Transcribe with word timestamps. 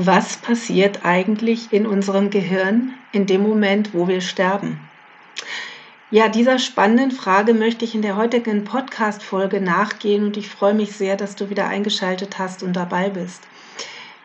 Was 0.00 0.36
passiert 0.36 1.04
eigentlich 1.04 1.72
in 1.72 1.84
unserem 1.84 2.30
Gehirn 2.30 2.94
in 3.10 3.26
dem 3.26 3.42
Moment, 3.42 3.94
wo 3.94 4.06
wir 4.06 4.20
sterben? 4.20 4.78
Ja, 6.12 6.28
dieser 6.28 6.60
spannenden 6.60 7.10
Frage 7.10 7.52
möchte 7.52 7.84
ich 7.84 7.96
in 7.96 8.02
der 8.02 8.14
heutigen 8.14 8.62
Podcast-Folge 8.62 9.60
nachgehen 9.60 10.22
und 10.22 10.36
ich 10.36 10.48
freue 10.48 10.74
mich 10.74 10.92
sehr, 10.92 11.16
dass 11.16 11.34
du 11.34 11.50
wieder 11.50 11.66
eingeschaltet 11.66 12.38
hast 12.38 12.62
und 12.62 12.74
dabei 12.74 13.10
bist. 13.10 13.42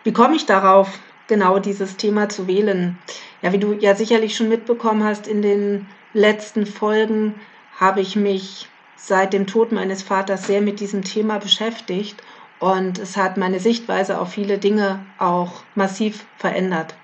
Wie 0.04 0.14
komme 0.14 0.36
ich 0.36 0.46
darauf, 0.46 1.00
genau 1.26 1.58
dieses 1.58 1.98
Thema 1.98 2.30
zu 2.30 2.46
wählen? 2.46 3.00
Ja, 3.42 3.52
wie 3.52 3.58
du 3.58 3.74
ja 3.74 3.96
sicherlich 3.96 4.36
schon 4.36 4.50
mitbekommen 4.50 5.04
hast, 5.04 5.26
in 5.26 5.42
den 5.42 5.88
letzten 6.14 6.68
Folgen 6.68 7.34
habe 7.80 8.00
ich 8.00 8.16
mich 8.16 8.68
seit 8.96 9.34
dem 9.34 9.48
Tod 9.48 9.72
meines 9.72 10.04
Vaters 10.04 10.46
sehr 10.46 10.62
mit 10.62 10.80
diesem 10.80 11.04
Thema 11.04 11.40
beschäftigt 11.40 12.22
und 12.64 12.98
es 12.98 13.18
hat 13.18 13.36
meine 13.36 13.60
Sichtweise 13.60 14.18
auf 14.18 14.32
viele 14.32 14.58
Dinge 14.58 15.06
auch 15.20 15.64
massiv 15.76 16.26
verändert. 16.38 16.96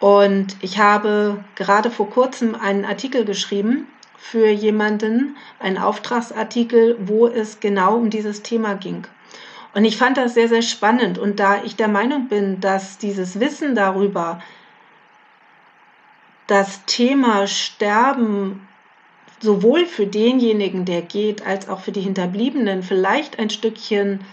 Und 0.00 0.56
ich 0.60 0.80
habe 0.80 1.44
gerade 1.54 1.88
vor 1.88 2.10
kurzem 2.10 2.56
einen 2.56 2.84
Artikel 2.84 3.24
geschrieben 3.24 3.86
für 4.16 4.48
jemanden, 4.48 5.36
einen 5.60 5.78
Auftragsartikel, 5.78 6.96
wo 6.98 7.28
es 7.28 7.60
genau 7.60 7.94
um 7.94 8.10
dieses 8.10 8.42
Thema 8.42 8.74
ging. 8.74 9.06
Und 9.72 9.84
ich 9.84 9.96
fand 9.96 10.16
das 10.16 10.34
sehr, 10.34 10.48
sehr 10.48 10.62
spannend. 10.62 11.16
Und 11.16 11.38
da 11.38 11.62
ich 11.62 11.76
der 11.76 11.86
Meinung 11.86 12.26
bin, 12.26 12.60
dass 12.60 12.98
dieses 12.98 13.38
Wissen 13.38 13.76
darüber, 13.76 14.40
das 16.48 16.84
Thema 16.86 17.46
Sterben 17.46 18.66
sowohl 19.38 19.86
für 19.86 20.08
denjenigen, 20.08 20.84
der 20.84 21.02
geht, 21.02 21.46
als 21.46 21.68
auch 21.68 21.78
für 21.78 21.92
die 21.92 22.00
Hinterbliebenen 22.00 22.82
vielleicht 22.82 23.38
ein 23.38 23.48
Stückchen 23.48 24.24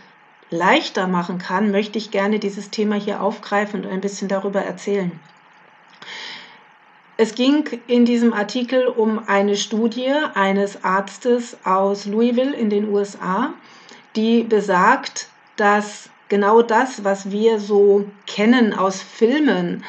leichter 0.50 1.08
machen 1.08 1.38
kann, 1.38 1.72
möchte 1.72 1.98
ich 1.98 2.12
gerne 2.12 2.40
dieses 2.40 2.70
Thema 2.70 2.96
hier 2.96 3.22
aufgreifen 3.22 3.86
und 3.86 3.92
ein 3.92 4.02
bisschen 4.02 4.28
darüber 4.28 4.62
erzählen. 4.62 5.12
Es 7.18 7.36
ging 7.36 7.66
in 7.88 8.06
diesem 8.06 8.34
Artikel 8.34 8.88
um 8.88 9.28
eine 9.28 9.58
Studie 9.58 10.14
eines 10.36 10.86
Arztes 10.86 11.58
aus 11.66 12.06
Louisville 12.06 12.56
in 12.56 12.70
den 12.70 12.88
USA, 12.88 13.54
die 14.16 14.44
besagt, 14.44 15.28
dass 15.58 16.10
genau 16.30 16.62
das, 16.62 17.04
was 17.04 17.30
wir 17.30 17.60
so 17.60 18.06
kennen 18.26 18.74
aus 18.74 19.02
Filmen, 19.02 19.84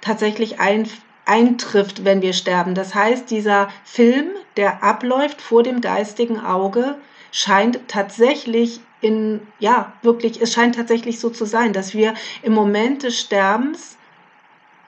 tatsächlich 0.00 0.58
ein, 0.58 0.88
eintrifft, 1.24 2.04
wenn 2.04 2.22
wir 2.22 2.32
sterben. 2.32 2.74
Das 2.74 2.94
heißt, 2.94 3.30
dieser 3.30 3.68
Film, 3.84 4.30
der 4.56 4.82
abläuft 4.82 5.40
vor 5.40 5.62
dem 5.62 5.80
geistigen 5.80 6.40
Auge, 6.40 6.96
scheint 7.30 7.86
tatsächlich 7.86 8.80
in, 9.04 9.40
ja, 9.58 9.92
wirklich, 10.02 10.40
es 10.40 10.52
scheint 10.52 10.74
tatsächlich 10.74 11.20
so 11.20 11.30
zu 11.30 11.44
sein, 11.44 11.72
dass 11.72 11.94
wir 11.94 12.14
im 12.42 12.54
Moment 12.54 13.02
des 13.02 13.20
Sterbens 13.20 13.96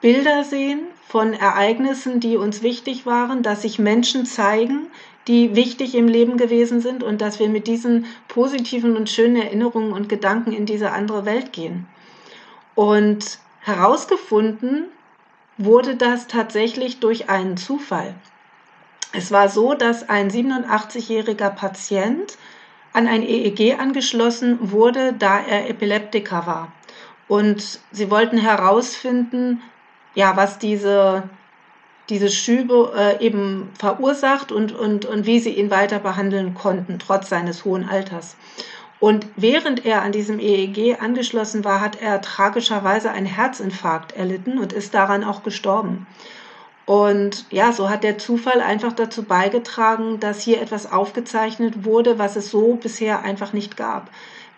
Bilder 0.01 0.43
sehen 0.43 0.81
von 1.07 1.33
Ereignissen, 1.33 2.19
die 2.19 2.35
uns 2.35 2.61
wichtig 2.61 3.05
waren, 3.05 3.43
dass 3.43 3.61
sich 3.61 3.79
Menschen 3.79 4.25
zeigen, 4.25 4.87
die 5.27 5.55
wichtig 5.55 5.95
im 5.95 6.07
Leben 6.07 6.37
gewesen 6.37 6.81
sind 6.81 7.03
und 7.03 7.21
dass 7.21 7.39
wir 7.39 7.49
mit 7.49 7.67
diesen 7.67 8.05
positiven 8.27 8.97
und 8.97 9.09
schönen 9.09 9.35
Erinnerungen 9.35 9.93
und 9.93 10.09
Gedanken 10.09 10.51
in 10.51 10.65
diese 10.65 10.91
andere 10.91 11.25
Welt 11.25 11.53
gehen. 11.53 11.87
Und 12.75 13.39
herausgefunden 13.61 14.85
wurde 15.57 15.95
das 15.95 16.27
tatsächlich 16.27 16.99
durch 16.99 17.29
einen 17.29 17.57
Zufall. 17.57 18.15
Es 19.13 19.31
war 19.31 19.49
so, 19.49 19.73
dass 19.73 20.09
ein 20.09 20.29
87-jähriger 20.29 21.49
Patient 21.49 22.37
an 22.93 23.07
ein 23.07 23.23
EEG 23.23 23.79
angeschlossen 23.79 24.71
wurde, 24.71 25.13
da 25.13 25.39
er 25.39 25.69
Epileptiker 25.69 26.45
war. 26.45 26.71
Und 27.27 27.79
sie 27.91 28.09
wollten 28.09 28.37
herausfinden, 28.37 29.61
ja, 30.15 30.35
was 30.35 30.59
diese, 30.59 31.23
diese 32.09 32.29
Schübe 32.29 32.93
äh, 32.95 33.25
eben 33.25 33.69
verursacht 33.77 34.51
und, 34.51 34.71
und, 34.71 35.05
und 35.05 35.25
wie 35.25 35.39
sie 35.39 35.51
ihn 35.51 35.69
weiter 35.69 35.99
behandeln 35.99 36.53
konnten, 36.53 36.99
trotz 36.99 37.29
seines 37.29 37.65
hohen 37.65 37.87
Alters. 37.87 38.35
Und 38.99 39.27
während 39.35 39.85
er 39.85 40.01
an 40.01 40.11
diesem 40.11 40.39
EEG 40.39 40.99
angeschlossen 40.99 41.63
war, 41.63 41.81
hat 41.81 42.01
er 42.01 42.21
tragischerweise 42.21 43.11
einen 43.11 43.27
Herzinfarkt 43.27 44.13
erlitten 44.13 44.57
und 44.57 44.73
ist 44.73 44.93
daran 44.93 45.23
auch 45.23 45.43
gestorben. 45.43 46.07
Und 46.87 47.45
ja, 47.51 47.73
so 47.73 47.89
hat 47.89 48.05
der 48.05 48.17
Zufall 48.17 48.61
einfach 48.61 48.93
dazu 48.93 49.23
beigetragen, 49.23 50.21
dass 50.21 50.39
hier 50.39 50.61
etwas 50.61 50.89
aufgezeichnet 50.89 51.83
wurde, 51.83 52.17
was 52.17 52.37
es 52.37 52.49
so 52.49 52.75
bisher 52.75 53.23
einfach 53.23 53.51
nicht 53.51 53.75
gab. 53.75 54.09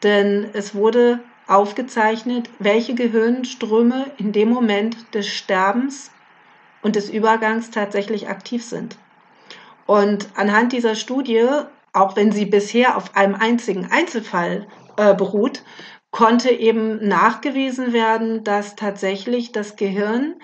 Denn 0.04 0.48
es 0.54 0.76
wurde 0.76 1.22
aufgezeichnet, 1.48 2.48
welche 2.60 2.94
Gehirnströme 2.94 4.12
in 4.18 4.32
dem 4.32 4.50
Moment 4.50 5.12
des 5.16 5.28
Sterbens 5.28 6.12
und 6.84 6.96
des 6.96 7.10
Übergangs 7.10 7.72
tatsächlich 7.72 8.30
aktiv 8.30 8.64
sind. 8.64 8.96
Und 9.88 10.30
anhand 10.36 10.72
dieser 10.72 10.94
Studie, 10.94 11.48
auch 11.94 12.16
wenn 12.16 12.32
sie 12.32 12.46
bisher 12.46 12.96
auf 12.96 13.16
einem 13.16 13.34
einzigen 13.34 13.90
Einzelfall 13.92 14.68
äh, 14.98 15.16
beruht, 15.16 15.64
konnte 16.12 16.52
eben 16.52 17.08
nachgewiesen 17.08 17.92
werden, 17.92 18.44
dass 18.44 18.76
tatsächlich 18.76 19.52
das 19.52 19.78
Gehirn 19.78 20.36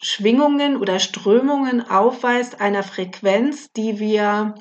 Schwingungen 0.00 0.76
oder 0.76 0.98
Strömungen 0.98 1.80
aufweist 1.80 2.60
einer 2.60 2.82
Frequenz, 2.82 3.72
die 3.72 3.98
wir 3.98 4.54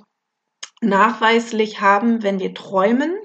nachweislich 0.82 1.82
haben, 1.82 2.24
wenn 2.24 2.40
wir 2.40 2.54
träumen 2.54 3.18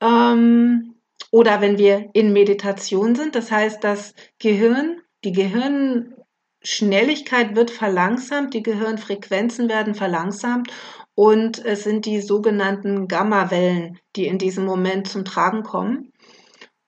ähm, 0.00 0.94
oder 1.30 1.60
wenn 1.60 1.78
wir 1.78 2.10
in 2.14 2.32
Meditation 2.32 3.14
sind. 3.14 3.34
Das 3.34 3.50
heißt, 3.50 3.84
das 3.84 4.14
Gehirn, 4.38 5.02
die 5.24 5.32
Gehirnschnelligkeit 5.32 7.54
wird 7.54 7.70
verlangsamt, 7.70 8.54
die 8.54 8.62
Gehirnfrequenzen 8.62 9.68
werden 9.68 9.94
verlangsamt 9.94 10.72
und 11.14 11.62
es 11.64 11.84
sind 11.84 12.06
die 12.06 12.20
sogenannten 12.20 13.08
Gammawellen, 13.08 13.98
die 14.14 14.26
in 14.26 14.38
diesem 14.38 14.64
Moment 14.64 15.08
zum 15.08 15.24
Tragen 15.24 15.64
kommen. 15.64 16.12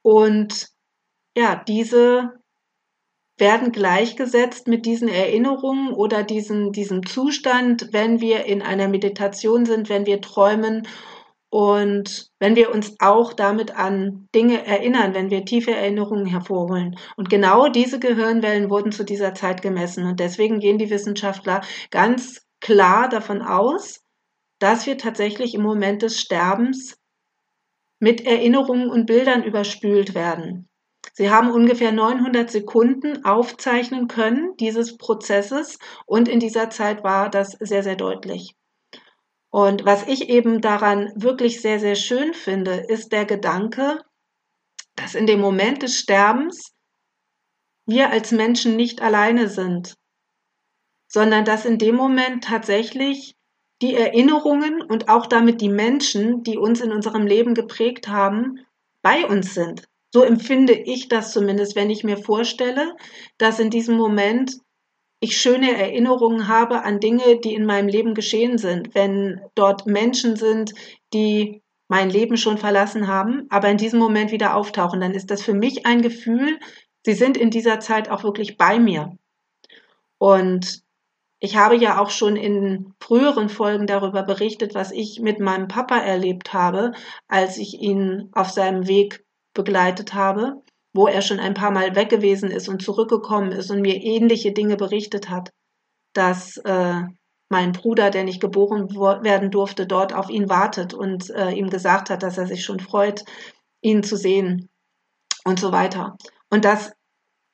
Und 0.03 0.69
ja, 1.37 1.56
diese 1.56 2.40
werden 3.41 3.73
gleichgesetzt 3.73 4.69
mit 4.69 4.87
diesen 4.87 5.09
Erinnerungen 5.09 5.93
oder 5.93 6.23
diesen, 6.23 6.73
diesem 6.73 7.05
Zustand, 7.05 7.89
wenn 7.93 8.21
wir 8.21 8.45
in 8.45 8.62
einer 8.62 8.89
Meditation 8.89 9.65
sind, 9.65 9.89
wenn 9.89 10.06
wir 10.06 10.21
träumen 10.21 10.87
und 11.50 12.31
wenn 12.39 12.55
wir 12.55 12.73
uns 12.73 12.95
auch 13.00 13.33
damit 13.33 13.77
an 13.77 14.29
Dinge 14.34 14.65
erinnern, 14.65 15.15
wenn 15.15 15.31
wir 15.31 15.45
tiefe 15.45 15.73
Erinnerungen 15.73 16.27
hervorholen. 16.27 16.97
Und 17.17 17.29
genau 17.29 17.69
diese 17.69 17.99
Gehirnwellen 17.99 18.71
wurden 18.71 18.93
zu 18.93 19.05
dieser 19.05 19.34
Zeit 19.34 19.61
gemessen. 19.61 20.06
Und 20.06 20.21
deswegen 20.21 20.61
gehen 20.61 20.79
die 20.79 20.91
Wissenschaftler 20.91 21.62
ganz 21.91 22.47
klar 22.61 23.09
davon 23.09 23.43
aus, 23.43 24.00
dass 24.61 24.87
wir 24.87 24.97
tatsächlich 24.97 25.55
im 25.55 25.62
Moment 25.62 26.03
des 26.03 26.21
Sterbens 26.21 26.97
mit 27.99 28.25
Erinnerungen 28.25 28.89
und 28.89 29.06
Bildern 29.06 29.43
überspült 29.43 30.15
werden. 30.15 30.69
Sie 31.12 31.31
haben 31.31 31.50
ungefähr 31.50 31.93
900 31.93 32.50
Sekunden 32.50 33.25
aufzeichnen 33.25 34.09
können 34.09 34.56
dieses 34.59 34.97
Prozesses 34.97 35.78
und 36.06 36.28
in 36.28 36.41
dieser 36.41 36.71
Zeit 36.71 37.03
war 37.05 37.31
das 37.31 37.53
sehr, 37.53 37.83
sehr 37.83 37.97
deutlich. 37.97 38.55
Und 39.50 39.84
was 39.84 40.06
ich 40.06 40.28
eben 40.28 40.61
daran 40.61 41.12
wirklich 41.16 41.61
sehr, 41.61 41.81
sehr 41.81 41.97
schön 41.97 42.34
finde, 42.34 42.84
ist 42.88 43.11
der 43.12 43.25
Gedanke, 43.25 44.00
dass 44.94 45.15
in 45.15 45.27
dem 45.27 45.41
Moment 45.41 45.83
des 45.83 45.99
Sterbens 45.99 46.72
wir 47.87 48.11
als 48.11 48.31
Menschen 48.31 48.77
nicht 48.77 49.03
alleine 49.03 49.49
sind, 49.49 49.97
sondern 51.09 51.44
dass 51.44 51.65
in 51.65 51.78
dem 51.78 51.97
Moment 51.97 52.44
tatsächlich 52.44 53.34
die 53.82 53.94
Erinnerungen 53.94 54.82
und 54.82 55.09
auch 55.09 55.27
damit 55.27 55.61
die 55.61 55.71
Menschen, 55.71 56.44
die 56.44 56.56
uns 56.56 56.81
in 56.81 56.93
unserem 56.93 57.27
Leben 57.27 57.55
geprägt 57.55 58.09
haben, 58.09 58.61
bei 59.03 59.27
uns 59.27 59.55
sind. 59.55 59.90
So 60.12 60.22
empfinde 60.22 60.72
ich 60.72 61.09
das 61.09 61.32
zumindest, 61.32 61.76
wenn 61.76 61.90
ich 61.90 62.02
mir 62.05 62.17
vorstelle, 62.17 62.96
dass 63.38 63.61
in 63.61 63.70
diesem 63.70 63.96
Moment 63.96 64.58
ich 65.20 65.37
schöne 65.37 65.76
Erinnerungen 65.76 66.49
habe 66.49 66.82
an 66.82 66.99
Dinge, 66.99 67.38
die 67.38 67.55
in 67.55 67.67
meinem 67.67 67.88
Leben 67.88 68.14
geschehen 68.14 68.58
sind. 68.58 68.94
Wenn 68.94 69.40
dort 69.55 69.87
Menschen 69.87 70.37
sind, 70.37 70.73
die 71.12 71.62
mein 71.88 72.08
Leben 72.08 72.37
schon 72.37 72.56
verlassen 72.56 73.06
haben, 73.06 73.46
aber 73.50 73.69
in 73.69 73.76
diesem 73.76 73.99
Moment 73.99 74.32
wieder 74.32 74.56
auftauchen, 74.56 75.00
dann 75.00 75.12
ist 75.12 75.31
das 75.31 75.43
für 75.43 75.55
mich 75.55 75.87
ein 75.87 76.02
Gefühl, 76.02 76.58
sie 77.05 77.14
sind 77.14 77.37
in 77.37 77.50
dieser 77.50 77.81
Zeit 77.81 78.08
auch 78.08 78.25
wirklich 78.25 78.56
bei 78.56 78.79
mir. 78.79 79.17
Und 80.19 80.82
ich 81.38 81.56
habe 81.56 81.76
ja 81.76 82.00
auch 82.00 82.11
schon 82.11 82.37
in 82.37 82.94
früheren 83.00 83.49
Folgen 83.49 83.87
darüber 83.87 84.23
berichtet, 84.23 84.75
was 84.75 84.93
ich 84.93 85.20
mit 85.20 85.40
meinem 85.40 85.69
Papa 85.69 85.99
erlebt 85.99 86.52
habe, 86.52 86.93
als 87.29 87.58
ich 87.58 87.81
ihn 87.81 88.29
auf 88.32 88.50
seinem 88.50 88.87
Weg 88.87 89.25
begleitet 89.55 90.14
habe, 90.14 90.62
wo 90.93 91.06
er 91.06 91.23
schon 91.23 91.41
ein 91.41 91.55
paar 91.55 91.70
Mal 91.70 91.94
weg 91.94 92.08
gewesen 92.08 92.50
ist 92.50 92.69
und 92.69 92.82
zurückgekommen 92.82 93.52
ist 93.52 93.70
und 93.70 93.81
mir 93.81 93.97
ähnliche 93.97 94.52
Dinge 94.52 94.76
berichtet 94.76 95.31
hat, 95.31 95.50
dass 96.14 96.56
äh, 96.58 97.02
mein 97.49 97.73
Bruder, 97.73 98.11
der 98.11 98.25
nicht 98.25 98.41
geboren 98.41 98.88
werden 98.94 99.50
durfte, 99.50 99.87
dort 99.87 100.12
auf 100.12 100.31
ihn 100.31 100.49
wartet 100.49 100.94
und 100.94 101.31
äh, 101.31 101.50
ihm 101.50 101.69
gesagt 101.69 102.11
hat, 102.11 102.23
dass 102.23 102.38
er 102.38 102.47
sich 102.47 102.64
schon 102.64 102.81
freut, 102.81 103.25
ihn 103.82 104.02
zu 104.02 104.17
sehen 104.17 104.69
und 105.44 105.58
so 105.58 105.73
weiter. 105.73 106.17
Und 106.50 106.64
das 106.64 106.93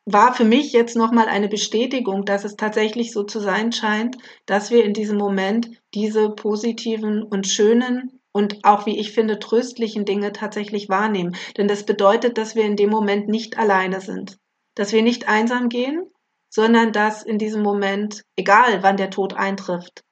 war 0.04 0.34
für 0.34 0.44
mich 0.44 0.72
jetzt 0.72 0.96
nochmal 0.96 1.28
eine 1.28 1.48
Bestätigung, 1.48 2.24
dass 2.24 2.44
es 2.44 2.56
tatsächlich 2.56 3.12
so 3.12 3.24
zu 3.24 3.40
sein 3.40 3.72
scheint, 3.72 4.16
dass 4.46 4.70
wir 4.70 4.84
in 4.84 4.92
diesem 4.92 5.18
Moment 5.18 5.68
diese 5.94 6.30
positiven 6.30 7.22
und 7.22 7.46
schönen 7.46 8.15
und 8.36 8.66
auch, 8.66 8.84
wie 8.84 8.98
ich 8.98 9.12
finde, 9.12 9.38
tröstlichen 9.38 10.04
Dinge 10.04 10.30
tatsächlich 10.30 10.90
wahrnehmen. 10.90 11.34
Denn 11.56 11.68
das 11.68 11.86
bedeutet, 11.86 12.36
dass 12.36 12.54
wir 12.54 12.64
in 12.64 12.76
dem 12.76 12.90
Moment 12.90 13.28
nicht 13.28 13.56
alleine 13.56 14.02
sind, 14.02 14.36
dass 14.74 14.92
wir 14.92 15.00
nicht 15.00 15.26
einsam 15.26 15.70
gehen, 15.70 16.12
sondern 16.50 16.92
dass 16.92 17.22
in 17.22 17.38
diesem 17.38 17.62
Moment, 17.62 18.24
egal 18.36 18.82
wann 18.82 18.98
der 18.98 19.08
Tod 19.08 19.32
eintrifft, 19.32 20.04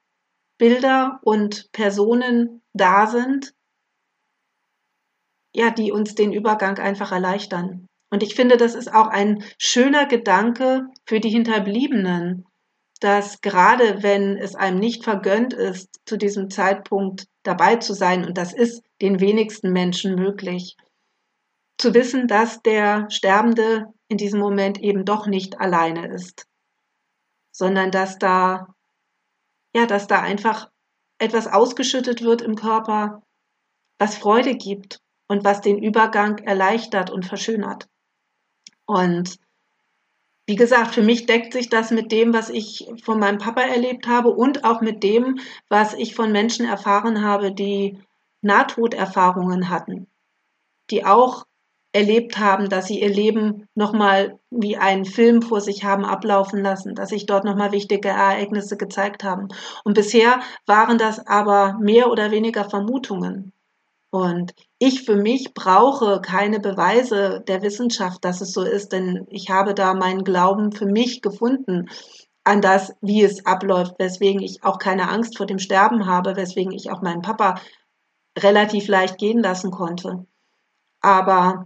Bilder 0.57 1.21
und 1.23 1.71
Personen 1.73 2.63
da 2.73 3.07
sind, 3.07 3.53
ja, 5.55 5.69
die 5.69 5.93
uns 5.93 6.15
den 6.15 6.33
Übergang 6.33 6.79
einfach 6.79 7.13
erleichtern. 7.13 7.87
Und 8.11 8.23
ich 8.23 8.35
finde, 8.35 8.57
das 8.57 8.75
ist 8.75 8.91
auch 8.91 9.09
ein 9.09 9.45
schöner 9.59 10.07
Gedanke 10.07 10.87
für 11.05 11.21
die 11.21 11.29
Hinterbliebenen, 11.31 12.47
dass 13.05 13.43
gerade 13.43 14.03
wenn 14.03 14.39
es 14.39 14.55
einem 14.55 14.79
nicht 14.79 15.05
vergönnt 15.05 15.53
ist, 15.53 16.01
zu 16.07 16.17
diesem 16.17 16.49
Zeitpunkt 16.49 17.27
dabei 17.43 17.77
zu 17.77 17.93
sein, 17.93 18.25
und 18.25 18.39
das 18.39 18.55
ist 18.55 18.83
den 19.03 19.21
wenigsten 19.21 19.73
Menschen 19.73 20.15
möglich, 20.15 20.79
zu 21.77 21.93
wissen, 21.93 22.29
dass 22.29 22.63
der 22.63 23.11
Sterbende 23.11 23.93
in 24.09 24.17
diesem 24.17 24.41
Moment 24.41 24.81
eben 24.81 25.05
doch 25.05 25.27
nicht 25.27 25.61
alleine 25.61 26.09
ist, 26.15 26.47
sondern 27.53 27.91
dass 27.91 28.19
da, 28.19 28.75
ja, 29.75 29.85
dass 29.85 30.07
da 30.07 30.23
einfach 30.23 30.71
etwas 31.19 31.47
ausgeschüttet 31.47 32.23
wird 32.23 32.41
im 32.41 32.55
Körper, 32.55 33.23
was 33.99 34.17
Freude 34.17 34.57
gibt 34.57 35.03
und 35.29 35.45
was 35.45 35.61
den 35.61 35.77
Übergang 35.77 36.39
erleichtert 36.39 37.11
und 37.11 37.27
verschönert. 37.27 37.87
Und 38.87 39.37
wie 40.47 40.57
gesagt, 40.57 40.95
für 40.95 41.03
mich 41.03 41.27
deckt 41.27 41.53
sich 41.53 41.69
das 41.69 41.91
mit 41.91 42.13
dem, 42.13 42.35
was 42.35 42.51
ich 42.51 42.87
von 43.03 43.19
meinem 43.19 43.39
Papa 43.39 43.63
erlebt 43.63 44.07
habe 44.07 44.31
und 44.31 44.65
auch 44.65 44.81
mit 44.81 45.03
dem, 45.03 45.39
was 45.69 45.95
ich 45.95 46.15
von 46.15 46.33
Menschen 46.33 46.67
erfahren 46.67 47.25
habe, 47.25 47.53
die 47.53 47.99
Nahtoderfahrungen 48.43 49.71
hatten, 49.71 50.07
die 50.91 51.05
auch 51.07 51.47
erlebt 51.93 52.39
haben, 52.39 52.69
dass 52.69 52.89
sie 52.89 53.01
ihr 53.01 53.09
Leben 53.09 53.69
nochmal 53.75 54.39
wie 54.51 54.77
einen 54.77 55.05
Film 55.05 55.43
vor 55.43 55.61
sich 55.61 55.85
haben 55.85 56.05
ablaufen 56.05 56.61
lassen, 56.61 56.95
dass 56.95 57.11
sich 57.11 57.25
dort 57.25 57.45
nochmal 57.45 57.73
wichtige 57.73 58.09
Ereignisse 58.09 58.77
gezeigt 58.77 59.23
haben. 59.23 59.49
Und 59.85 59.95
bisher 59.95 60.41
waren 60.67 60.99
das 60.99 61.25
aber 61.27 61.79
mehr 61.81 62.11
oder 62.11 62.33
weniger 62.33 62.69
Vermutungen. 62.69 63.53
Und 64.15 64.55
ich 64.79 65.03
für 65.03 65.17
mich 65.17 65.55
brauche 65.55 66.21
keine 66.21 66.61
Beweise 66.61 67.43
der 67.49 67.63
Wissenschaft, 67.63 68.25
dass 68.25 68.41
es 68.41 68.53
so 68.53 68.63
ist, 68.63 68.93
denn 68.93 69.27
ich 69.29 69.51
habe 69.51 69.75
da 69.75 69.93
meinen 69.93 70.23
Glauben 70.23 70.71
für 70.71 70.87
mich 70.87 71.21
gefunden 71.21 71.91
an 72.45 72.61
das, 72.61 72.93
wie 73.01 73.25
es 73.25 73.45
abläuft, 73.45 73.97
weswegen 73.99 74.41
ich 74.41 74.63
auch 74.63 74.79
keine 74.79 75.09
Angst 75.09 75.37
vor 75.37 75.47
dem 75.47 75.59
Sterben 75.59 76.07
habe, 76.07 76.37
weswegen 76.37 76.71
ich 76.71 76.93
auch 76.93 77.03
meinen 77.03 77.23
Papa 77.23 77.61
relativ 78.39 78.87
leicht 78.87 79.19
gehen 79.19 79.41
lassen 79.41 79.73
konnte. 79.73 80.25
Aber 81.01 81.65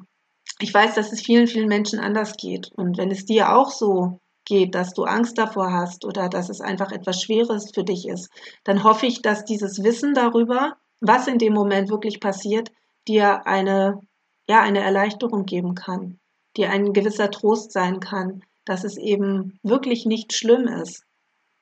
ich 0.58 0.72
weiß, 0.72 0.94
dass 0.94 1.12
es 1.12 1.20
vielen, 1.20 1.48
vielen 1.48 1.68
Menschen 1.68 2.00
anders 2.00 2.32
geht. 2.38 2.72
Und 2.74 2.96
wenn 2.96 3.10
es 3.10 3.26
dir 3.26 3.54
auch 3.54 3.70
so 3.70 4.20
geht, 4.46 4.74
dass 4.74 4.94
du 4.94 5.04
Angst 5.04 5.36
davor 5.36 5.70
hast 5.70 6.06
oder 6.06 6.30
dass 6.30 6.48
es 6.48 6.62
einfach 6.62 6.92
etwas 6.92 7.20
Schweres 7.20 7.72
für 7.74 7.84
dich 7.84 8.08
ist, 8.08 8.30
dann 8.64 8.84
hoffe 8.84 9.04
ich, 9.04 9.20
dass 9.20 9.44
dieses 9.44 9.82
Wissen 9.84 10.14
darüber, 10.14 10.78
was 11.00 11.26
in 11.26 11.38
dem 11.38 11.52
Moment 11.52 11.90
wirklich 11.90 12.20
passiert, 12.20 12.70
dir 13.06 13.46
eine, 13.46 14.00
ja, 14.48 14.60
eine 14.62 14.80
Erleichterung 14.80 15.44
geben 15.46 15.74
kann, 15.74 16.18
dir 16.56 16.70
ein 16.70 16.92
gewisser 16.92 17.30
Trost 17.30 17.72
sein 17.72 18.00
kann, 18.00 18.42
dass 18.64 18.84
es 18.84 18.96
eben 18.96 19.58
wirklich 19.62 20.04
nicht 20.04 20.32
schlimm 20.32 20.66
ist, 20.68 21.04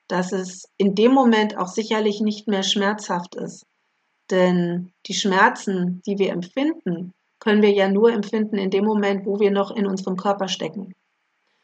dass 0.08 0.32
es 0.32 0.68
in 0.76 0.94
dem 0.94 1.12
Moment 1.12 1.56
auch 1.56 1.68
sicherlich 1.68 2.20
nicht 2.20 2.48
mehr 2.48 2.62
schmerzhaft 2.62 3.34
ist. 3.36 3.66
Denn 4.30 4.92
die 5.06 5.14
Schmerzen, 5.14 6.02
die 6.06 6.18
wir 6.18 6.32
empfinden, 6.32 7.12
können 7.38 7.62
wir 7.62 7.72
ja 7.72 7.88
nur 7.88 8.12
empfinden 8.12 8.56
in 8.56 8.70
dem 8.70 8.84
Moment, 8.84 9.24
wo 9.24 9.38
wir 9.38 9.50
noch 9.50 9.70
in 9.70 9.86
unserem 9.86 10.16
Körper 10.16 10.48
stecken. 10.48 10.94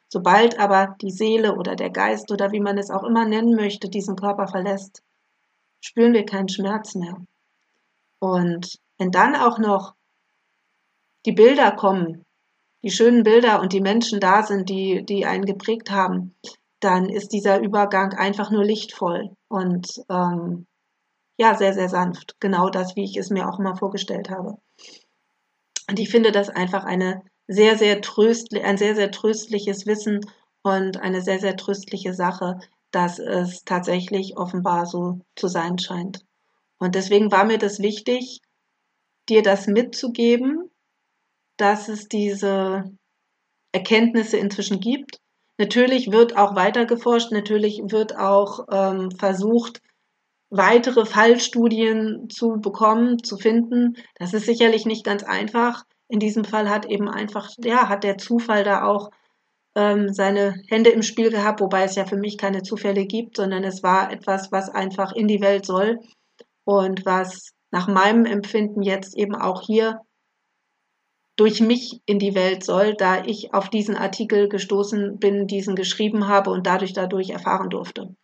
Sobald 0.09 0.59
aber 0.59 0.95
die 1.01 1.11
Seele 1.11 1.57
oder 1.57 1.75
der 1.75 1.91
Geist 1.91 2.31
oder 2.31 2.53
wie 2.53 2.61
man 2.61 2.79
es 2.79 2.91
auch 2.91 3.03
immer 3.03 3.25
nennen 3.25 3.57
möchte, 3.57 3.89
diesen 3.89 4.15
Körper 4.15 4.47
verlässt, 4.47 5.03
spüren 5.81 6.13
wir 6.13 6.27
keinen 6.27 6.51
Schmerz 6.51 6.95
mehr. 6.95 7.17
Und 8.23 8.79
wenn 8.99 9.11
dann 9.11 9.35
auch 9.35 9.59
noch 9.59 9.97
die 11.27 11.33
Bilder 11.33 11.73
kommen, 11.73 12.25
die 12.85 12.93
schönen 12.93 13.25
Bilder 13.25 13.61
und 13.61 13.73
die 13.73 13.81
Menschen 13.81 14.21
da 14.21 14.45
sind, 14.45 14.69
die, 14.69 15.05
die 15.05 15.27
einen 15.27 15.45
geprägt 15.45 15.91
haben, 15.91 16.37
dann 16.79 17.09
ist 17.09 17.33
dieser 17.33 17.59
Übergang 17.59 18.13
einfach 18.13 18.53
nur 18.53 18.65
lichtvoll 18.65 19.31
und 19.49 19.89
ähm, 20.09 20.67
ja, 21.37 21.57
sehr, 21.57 21.73
sehr 21.75 21.89
sanft. 21.89 22.37
Genau 22.39 22.71
das, 22.71 22.95
wie 22.95 23.03
ich 23.03 23.17
es 23.17 23.31
mir 23.31 23.49
auch 23.49 23.59
mal 23.59 23.75
vorgestellt 23.75 24.31
habe. 24.31 24.57
Und 25.89 25.99
ich 25.99 26.09
finde 26.09 26.31
das 26.31 26.49
einfach 26.49 26.85
eine 26.85 27.23
sehr, 27.49 27.77
sehr 27.77 28.03
tröstlich, 28.03 28.63
ein 28.63 28.79
sehr, 28.79 28.95
sehr 28.95 29.11
tröstliches 29.11 29.85
Wissen 29.87 30.21
und 30.63 30.97
eine 30.99 31.23
sehr, 31.23 31.41
sehr 31.41 31.57
tröstliche 31.57 32.15
Sache, 32.15 32.61
dass 32.93 33.19
es 33.19 33.65
tatsächlich 33.65 34.37
offenbar 34.37 34.87
so 34.87 35.19
zu 35.35 35.49
sein 35.49 35.81
scheint. 35.81 36.25
Und 36.83 36.97
deswegen 36.97 37.31
war 37.31 37.45
mir 37.45 37.59
das 37.59 37.79
wichtig, 37.79 38.41
dir 39.29 39.45
das 39.45 39.69
mitzugeben, 39.69 40.69
dass 41.57 41.89
es 41.89 42.09
diese 42.09 42.83
Erkenntnisse 43.71 44.37
inzwischen 44.37 44.81
gibt. 44.81 45.21
Natürlich 45.59 46.11
wird 46.11 46.37
auch 46.37 46.57
weiter 46.57 46.85
geforscht, 46.85 47.31
natürlich 47.31 47.83
wird 47.85 48.17
auch 48.17 48.67
ähm, 48.69 49.13
versucht, 49.13 49.81
weitere 50.51 51.07
Fallstudien 51.07 52.29
zu 52.29 52.61
bekommen, 52.61 53.23
zu 53.23 53.37
finden. 53.37 53.97
Das 54.17 54.35
ist 54.35 54.47
sicherlich 54.47 54.85
nicht 54.85 55.05
ganz 55.05 55.23
einfach. 55.23 55.85
In 56.09 56.19
diesem 56.19 56.45
Fall 56.45 56.69
hat 56.69 56.87
eben 56.87 57.09
einfach, 57.09 57.49
ja, 57.59 57.89
hat 57.89 58.03
der 58.03 58.19
Zufall 58.19 58.65
da 58.65 58.83
auch 58.89 59.11
ähm, 59.77 60.13
seine 60.13 60.61
Hände 60.67 60.91
im 60.91 61.05
Spiel 61.05 61.31
gehabt, 61.31 61.61
wobei 61.61 61.85
es 61.85 61.95
ja 61.95 62.07
für 62.07 62.17
mich 62.17 62.39
keine 62.39 62.65
Zufälle 62.65 63.07
gibt, 63.07 63.37
sondern 63.37 63.63
es 63.63 63.85
war 63.85 64.11
etwas, 64.11 64.51
was 64.51 64.69
einfach 64.69 65.13
in 65.13 65.29
die 65.29 65.41
Welt 65.41 65.65
soll 65.65 66.01
und 66.65 67.05
was 67.05 67.53
nach 67.71 67.89
meinem 67.89 68.25
Empfinden 68.25 68.83
jetzt 68.83 69.17
eben 69.17 69.35
auch 69.35 69.63
hier 69.63 70.01
durch 71.37 71.61
mich 71.61 72.01
in 72.05 72.19
die 72.19 72.35
Welt 72.35 72.63
soll, 72.65 72.95
da 72.95 73.25
ich 73.25 73.55
auf 73.55 73.71
diesen 73.71 73.97
Artikel 73.97 74.49
gestoßen 74.49 75.19
bin, 75.19 75.47
diesen 75.47 75.75
geschrieben 75.75 76.29
habe 76.29 76.51
und 76.51 76.67
dadurch 76.67 76.93
dadurch 76.93 77.31
erfahren 77.31 77.71
durfte. 77.71 78.15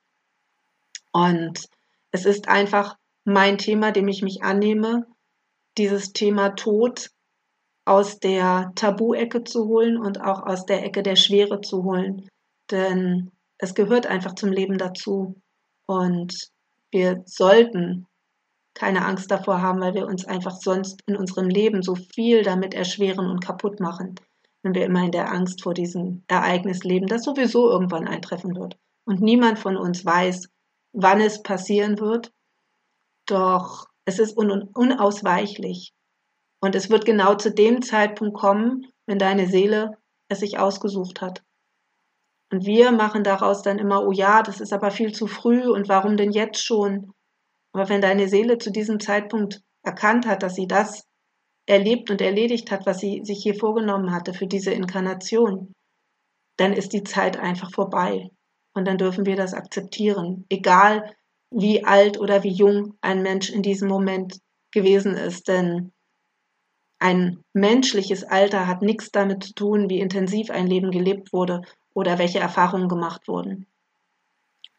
Und 1.13 1.69
es 2.11 2.27
ist 2.27 2.49
einfach 2.49 2.97
mein 3.25 3.59
Thema, 3.59 3.93
dem 3.93 4.09
ich 4.09 4.23
mich 4.23 4.43
annehme, 4.43 5.07
dieses 5.79 6.13
Thema 6.13 6.51
Tod 6.51 7.11
aus 7.85 8.19
der 8.19 8.73
Tabu-Ecke 8.75 9.45
zu 9.45 9.67
holen 9.67 9.97
und 9.97 10.21
auch 10.21 10.43
aus 10.43 10.67
der 10.67 10.85
Ecke 10.85 11.03
der 11.03 11.17
Schwere 11.17 11.61
zu 11.63 11.85
holen. 11.85 12.29
Denn 12.71 13.31
es 13.57 13.75
gehört 13.75 14.07
einfach 14.07 14.35
zum 14.35 14.53
Leben 14.53 14.77
dazu. 14.77 15.41
Und 15.87 16.51
wir 16.91 17.23
sollten 17.25 18.07
keine 18.79 19.05
Angst 19.05 19.31
davor 19.31 19.61
haben, 19.61 19.81
weil 19.81 19.95
wir 19.95 20.07
uns 20.07 20.25
einfach 20.25 20.57
sonst 20.57 21.03
in 21.07 21.17
unserem 21.17 21.49
Leben 21.49 21.83
so 21.83 21.97
viel 21.97 22.43
damit 22.43 22.75
erschweren 22.75 23.29
und 23.29 23.45
kaputt 23.45 23.81
machen, 23.81 24.15
wenn 24.63 24.75
wir 24.75 24.87
immer 24.87 25.05
in 25.05 25.11
der 25.11 25.33
Angst 25.33 25.63
vor 25.63 25.75
diesem 25.75 26.23
Ereignis 26.29 26.85
leben, 26.85 27.09
das 27.09 27.25
sowieso 27.25 27.69
irgendwann 27.71 28.07
eintreffen 28.07 28.55
wird. 28.55 28.79
Und 29.05 29.21
niemand 29.21 29.59
von 29.59 29.77
uns 29.77 30.05
weiß, 30.05 30.49
wann 30.93 31.21
es 31.21 31.43
passieren 31.43 31.99
wird. 31.99 32.33
Doch 33.27 33.89
es 34.05 34.19
ist 34.19 34.39
un 34.39 34.51
unausweichlich. 34.75 35.93
Und 36.61 36.75
es 36.75 36.89
wird 36.89 37.05
genau 37.05 37.35
zu 37.35 37.53
dem 37.53 37.83
Zeitpunkt 37.83 38.37
kommen, 38.39 38.87
wenn 39.07 39.19
deine 39.19 39.49
Seele 39.49 39.99
es 40.29 40.41
sich 40.41 40.59
ausgesucht 40.59 41.21
hat. 41.21 41.43
Und 42.53 42.65
wir 42.65 42.93
machen 42.93 43.25
daraus 43.25 43.63
dann 43.63 43.79
immer, 43.79 44.07
oh 44.07 44.13
ja, 44.13 44.43
das 44.43 44.61
ist 44.61 44.73
aber 44.73 44.91
viel 44.91 45.13
zu 45.13 45.27
früh 45.27 45.69
und 45.69 45.89
warum 45.89 46.17
denn 46.17 46.33
jetzt 46.33 46.63
schon? 46.63 47.13
Aber 47.73 47.89
wenn 47.89 48.01
deine 48.01 48.29
Seele 48.29 48.59
zu 48.59 48.71
diesem 48.71 49.01
Zeitpunkt 49.01 49.63
erkannt 49.83 50.27
hat, 50.27 50.43
dass 50.43 50.55
sie 50.55 50.67
das 50.67 51.05
erlebt 51.67 52.11
und 52.11 52.21
erledigt 52.21 52.71
hat, 52.71 52.87
was 52.87 52.99
sie 52.99 53.23
sich 53.25 53.43
hier 53.43 53.55
vorgenommen 53.55 54.13
hatte 54.13 54.33
für 54.33 54.47
diese 54.47 54.73
Inkarnation, 54.73 55.75
dann 56.57 56.73
ist 56.73 56.93
die 56.93 57.05
Zeit 57.05 57.39
einfach 57.39 57.71
vorbei. 57.71 58.31
Und 58.75 58.87
dann 58.87 58.99
dürfen 58.99 59.27
wir 59.27 59.37
das 59.37 59.55
akzeptieren, 59.55 60.45
egal 60.49 61.15
wie 61.51 61.85
alt 61.85 62.19
oder 62.19 62.43
wie 62.43 62.53
jung 62.53 62.97
ein 63.01 63.23
Mensch 63.23 63.51
in 63.51 63.63
diesem 63.63 63.89
Moment 63.89 64.41
gewesen 64.73 65.15
ist. 65.15 65.49
Denn 65.49 65.93
ein 66.99 67.43
menschliches 67.53 68.25
Alter 68.25 68.67
hat 68.67 68.83
nichts 68.83 69.11
damit 69.11 69.45
zu 69.45 69.55
tun, 69.55 69.89
wie 69.89 70.01
intensiv 70.01 70.51
ein 70.51 70.67
Leben 70.67 70.91
gelebt 70.91 71.33
wurde 71.33 71.63
oder 71.95 72.19
welche 72.19 72.39
Erfahrungen 72.39 72.89
gemacht 72.89 73.29
wurden. 73.29 73.67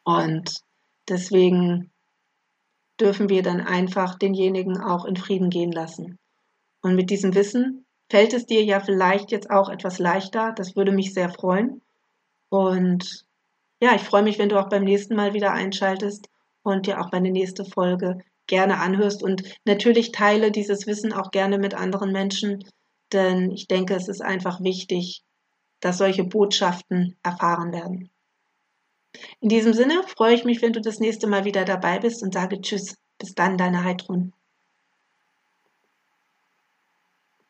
Und 0.03 0.61
deswegen 1.07 1.91
dürfen 2.99 3.29
wir 3.29 3.43
dann 3.43 3.61
einfach 3.61 4.15
denjenigen 4.15 4.79
auch 4.79 5.05
in 5.05 5.15
Frieden 5.15 5.49
gehen 5.49 5.71
lassen. 5.71 6.17
Und 6.81 6.95
mit 6.95 7.09
diesem 7.09 7.35
Wissen 7.35 7.85
fällt 8.09 8.33
es 8.33 8.45
dir 8.45 8.63
ja 8.63 8.79
vielleicht 8.79 9.31
jetzt 9.31 9.49
auch 9.49 9.69
etwas 9.69 9.99
leichter. 9.99 10.53
Das 10.55 10.75
würde 10.75 10.91
mich 10.91 11.13
sehr 11.13 11.29
freuen. 11.29 11.81
Und 12.49 13.25
ja, 13.81 13.95
ich 13.95 14.01
freue 14.01 14.23
mich, 14.23 14.39
wenn 14.39 14.49
du 14.49 14.59
auch 14.59 14.69
beim 14.69 14.83
nächsten 14.83 15.15
Mal 15.15 15.33
wieder 15.33 15.51
einschaltest 15.51 16.29
und 16.63 16.87
dir 16.87 16.99
auch 16.99 17.11
meine 17.11 17.31
nächste 17.31 17.65
Folge 17.65 18.19
gerne 18.47 18.79
anhörst. 18.79 19.23
Und 19.23 19.43
natürlich 19.65 20.11
teile 20.11 20.51
dieses 20.51 20.87
Wissen 20.87 21.13
auch 21.13 21.31
gerne 21.31 21.57
mit 21.57 21.75
anderen 21.75 22.11
Menschen, 22.11 22.65
denn 23.13 23.51
ich 23.51 23.67
denke, 23.67 23.95
es 23.95 24.07
ist 24.07 24.21
einfach 24.21 24.61
wichtig, 24.61 25.23
dass 25.79 25.97
solche 25.97 26.23
Botschaften 26.23 27.15
erfahren 27.23 27.71
werden. 27.71 28.09
In 29.41 29.49
diesem 29.49 29.73
Sinne 29.73 30.03
freue 30.03 30.35
ich 30.35 30.45
mich, 30.45 30.61
wenn 30.61 30.73
du 30.73 30.81
das 30.81 30.99
nächste 30.99 31.27
Mal 31.27 31.43
wieder 31.45 31.65
dabei 31.65 31.99
bist 31.99 32.21
und 32.23 32.33
sage 32.33 32.61
Tschüss. 32.61 32.95
Bis 33.17 33.33
dann, 33.33 33.57
deine 33.57 33.83
Heidrun. 33.83 34.33